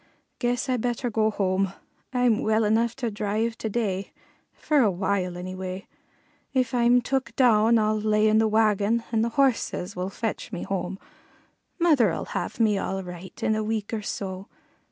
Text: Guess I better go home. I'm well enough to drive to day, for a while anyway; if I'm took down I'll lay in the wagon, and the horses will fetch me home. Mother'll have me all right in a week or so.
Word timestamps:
Guess 0.39 0.67
I 0.67 0.77
better 0.77 1.11
go 1.11 1.29
home. 1.29 1.73
I'm 2.11 2.39
well 2.41 2.63
enough 2.63 2.95
to 2.95 3.11
drive 3.11 3.55
to 3.59 3.69
day, 3.69 4.11
for 4.51 4.79
a 4.79 4.89
while 4.89 5.37
anyway; 5.37 5.85
if 6.55 6.73
I'm 6.73 7.01
took 7.03 7.35
down 7.35 7.77
I'll 7.77 7.99
lay 8.01 8.27
in 8.27 8.39
the 8.39 8.47
wagon, 8.47 9.03
and 9.11 9.23
the 9.23 9.29
horses 9.37 9.95
will 9.95 10.09
fetch 10.09 10.51
me 10.51 10.63
home. 10.63 10.97
Mother'll 11.77 12.25
have 12.33 12.59
me 12.59 12.79
all 12.79 13.03
right 13.03 13.43
in 13.43 13.53
a 13.55 13.63
week 13.63 13.93
or 13.93 14.01
so. 14.01 14.47